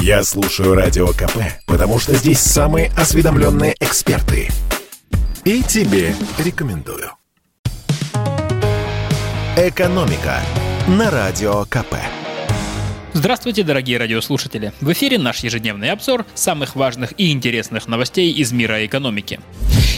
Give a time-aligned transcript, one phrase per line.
[0.00, 4.48] Я слушаю Радио КП, потому что здесь самые осведомленные эксперты.
[5.44, 7.10] И тебе рекомендую.
[9.56, 10.40] «Экономика»
[10.86, 11.96] на Радио КП.
[13.12, 14.72] Здравствуйте, дорогие радиослушатели!
[14.80, 19.40] В эфире наш ежедневный обзор самых важных и интересных новостей из мира экономики.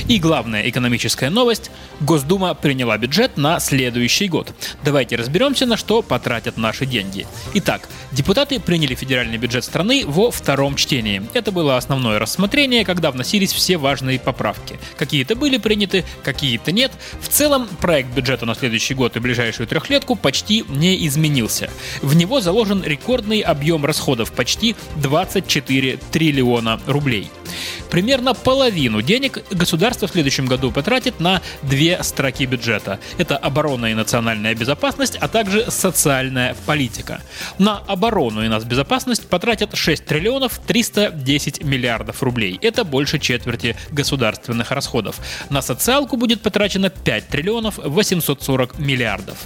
[0.08, 1.70] И главная экономическая новость–
[2.00, 4.52] Госдума приняла бюджет на следующий год.
[4.82, 7.26] Давайте разберемся, на что потратят наши деньги.
[7.54, 11.22] Итак, депутаты приняли федеральный бюджет страны во втором чтении.
[11.34, 14.78] Это было основное рассмотрение, когда вносились все важные поправки.
[14.96, 16.90] Какие-то были приняты, какие-то нет.
[17.20, 21.68] В целом, проект бюджета на следующий год и ближайшую трехлетку почти не изменился.
[22.00, 27.30] В него заложен рекордный объем расходов– почти 24 триллиона рублей.
[27.90, 32.98] Примерно половину денег государство в следующем году потратит на две строки бюджета.
[33.18, 37.22] Это оборона и национальная безопасность, а также социальная политика.
[37.58, 42.58] На оборону и нацбезопасность потратят 6 триллионов 310 миллиардов рублей.
[42.62, 45.20] Это больше четверти государственных расходов.
[45.50, 49.38] На социалку будет потрачено 5 триллионов 840 миллиардов.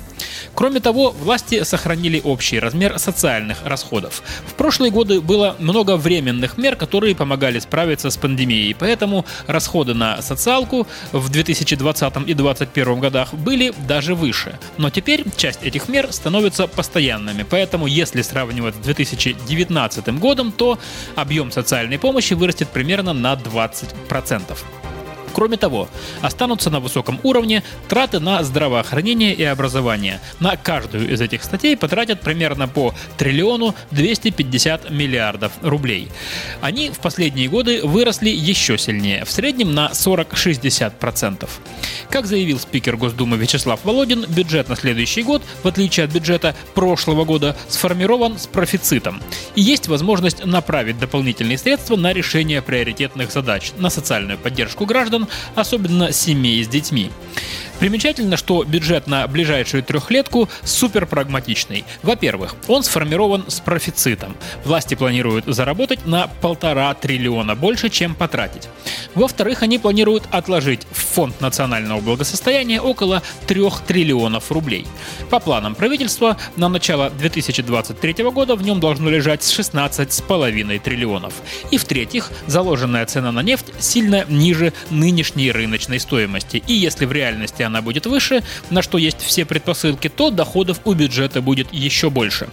[0.54, 4.22] Кроме того, власти сохранили общий размер социальных расходов.
[4.46, 10.22] В прошлые годы было много временных мер, которые помогали справиться с пандемией, поэтому расходы на
[10.22, 14.58] социалку в 2020 и 2021 годах были даже выше.
[14.76, 20.78] Но теперь часть этих мер становится постоянными, поэтому если сравнивать с 2019 годом, то
[21.16, 24.83] объем социальной помощи вырастет примерно на 20%.
[25.34, 25.88] Кроме того,
[26.22, 30.20] останутся на высоком уровне траты на здравоохранение и образование.
[30.38, 36.08] На каждую из этих статей потратят примерно по триллиону 250 миллиардов рублей.
[36.60, 41.48] Они в последние годы выросли еще сильнее, в среднем на 40-60%.
[42.10, 47.24] Как заявил спикер Госдумы Вячеслав Володин, бюджет на следующий год, в отличие от бюджета прошлого
[47.24, 49.20] года, сформирован с профицитом.
[49.56, 55.23] И есть возможность направить дополнительные средства на решение приоритетных задач, на социальную поддержку граждан,
[55.54, 57.10] особенно семей с детьми.
[57.78, 61.84] Примечательно, что бюджет на ближайшую трехлетку супер прагматичный.
[62.02, 64.36] Во-первых, он сформирован с профицитом.
[64.64, 68.68] Власти планируют заработать на полтора триллиона больше, чем потратить.
[69.14, 74.86] Во-вторых, они планируют отложить в фонд национального благосостояния около 3 триллионов рублей.
[75.30, 81.34] По планам правительства, на начало 2023 года в нем должно лежать 16,5 триллионов.
[81.70, 86.62] И в-третьих, заложенная цена на нефть сильно ниже нынешней рыночной стоимости.
[86.66, 90.92] И если в реальности она будет выше, на что есть все предпосылки, то доходов у
[90.94, 92.48] бюджета будет еще больше.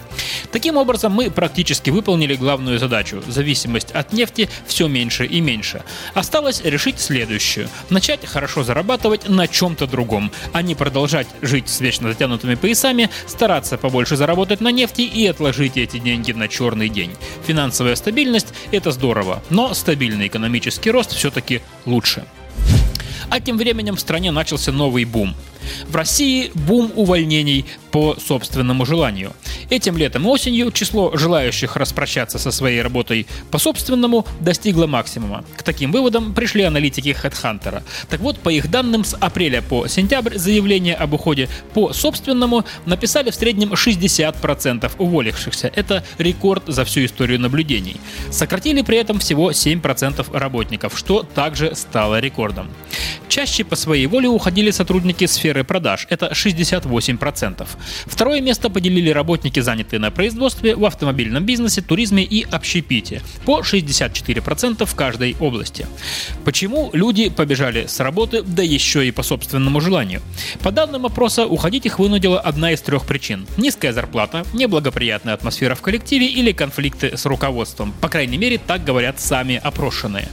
[0.52, 3.24] Таким образом, мы практически выполнили главную задачу.
[3.28, 5.84] Зависимость от нефти все меньше и меньше.
[6.14, 7.70] Осталось решить следующую.
[7.90, 13.78] Начать хорошо зарабатывать на чем-то другом, а не продолжать жить с вечно затянутыми поясами, стараться
[13.78, 17.12] побольше заработать на нефти и отложить эти деньги на черный день.
[17.46, 22.26] Финансовая стабильность– это здорово, но стабильный экономический рост все-таки лучше.
[23.30, 25.36] А тем временем в стране начался новый бум.
[25.88, 29.34] В России бум увольнений по собственному желанию.
[29.70, 35.46] Этим летом и осенью число желающих распрощаться со своей работой по собственному достигло максимума.
[35.56, 37.82] К таким выводам пришли аналитики HeadHunter.
[38.10, 43.30] Так вот, по их данным, с апреля по сентябрь заявление об уходе по собственному написали
[43.32, 45.72] в среднем 60% уволившихся.
[45.74, 47.96] Это рекорд за всю историю наблюдений.
[48.30, 52.70] Сократили при этом всего 7% работников, что также стало рекордом.
[53.30, 57.68] Чаще по своей воле уходили сотрудники сферы продаж, это 68%.
[58.06, 64.86] Второе место поделили работники, занятые на производстве, в автомобильном бизнесе, туризме и общепите, по 64%
[64.86, 65.88] в каждой области.
[66.46, 70.22] Почему люди побежали с работы, да еще и по собственному желанию?
[70.62, 73.46] По данным опроса, уходить их вынудила одна из трех причин.
[73.58, 77.94] Низкая зарплата, неблагоприятная атмосфера в коллективе или конфликты с руководством.
[78.02, 80.28] По крайней мере, так говорят сами опрошенные.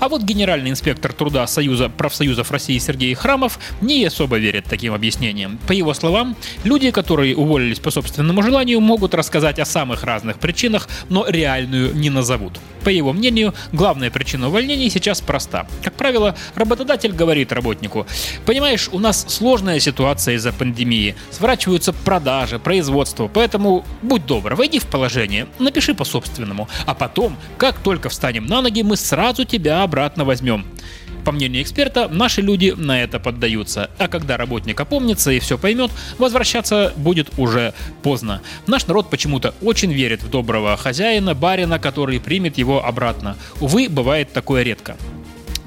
[0.00, 5.58] А вот генеральный инспектор труда Союза профсоюзов России Сергей Храмов не особо верит таким объяснениям.
[5.66, 10.88] По его словам, люди, которые уволились по собственному желанию, могут рассказать о самых разных причинах,
[11.08, 12.60] но реальную не назовут.
[12.84, 15.66] По его мнению, главная причина увольнений сейчас проста.
[15.82, 18.06] Как правило, работодатель говорит работнику,
[18.46, 24.86] понимаешь, у нас сложная ситуация из-за пандемии, сворачиваются продажи, производство, поэтому будь добр, войди в
[24.86, 30.24] положение, напиши по собственному, а потом, как только встанем на ноги, мы сразу тебя обратно
[30.24, 30.64] возьмем.
[31.28, 35.90] По мнению эксперта, наши люди на это поддаются, а когда работник опомнится и все поймет,
[36.16, 38.40] возвращаться будет уже поздно.
[38.66, 43.36] Наш народ почему-то очень верит в доброго хозяина, барина, который примет его обратно.
[43.60, 44.96] Увы, бывает такое редко.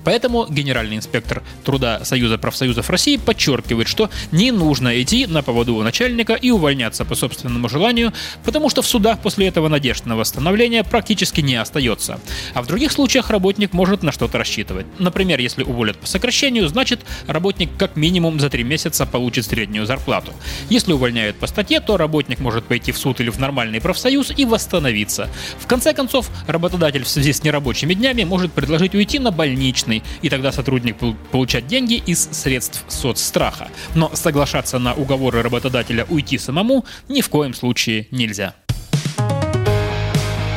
[0.03, 5.83] Поэтому генеральный инспектор труда Союза профсоюзов России подчеркивает, что не нужно идти на поводу у
[5.83, 8.13] начальника и увольняться по собственному желанию,
[8.44, 12.19] потому что в судах после этого надежд на восстановление практически не остается.
[12.53, 14.86] А в других случаях работник может на что-то рассчитывать.
[15.00, 20.33] Например, если уволят по сокращению, значит работник как минимум за три месяца получит среднюю зарплату.
[20.69, 24.45] Если увольняют по статье, то работник может пойти в суд или в нормальный профсоюз и
[24.45, 25.30] восстановиться.
[25.59, 29.91] В конце концов, работодатель в связи с нерабочими днями может предложить уйти на больничный,
[30.22, 33.70] и тогда сотрудник будет получать деньги из средств соцстраха.
[33.96, 38.56] Но соглашаться на уговоры работодателя уйти самому ни в коем случае нельзя.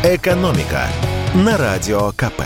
[0.05, 0.89] «Экономика»
[1.35, 2.43] на Радио КП.